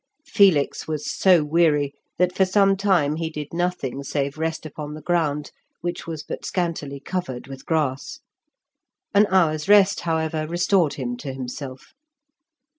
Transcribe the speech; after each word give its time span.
Felix 0.25 0.87
was 0.87 1.07
so 1.11 1.43
weary 1.43 1.93
that 2.17 2.35
for 2.35 2.43
some 2.43 2.75
time 2.75 3.17
he 3.17 3.29
did 3.29 3.53
nothing 3.53 4.01
save 4.01 4.35
rest 4.39 4.65
upon 4.65 4.95
the 4.95 5.01
ground, 5.03 5.51
which 5.81 6.07
was 6.07 6.23
but 6.23 6.43
scantily 6.43 6.99
covered 6.99 7.45
with 7.45 7.67
grass. 7.67 8.19
An 9.13 9.27
hour's 9.29 9.69
rest, 9.69 9.99
however, 9.99 10.47
restored 10.47 10.95
him 10.95 11.17
to 11.17 11.31
himself. 11.33 11.93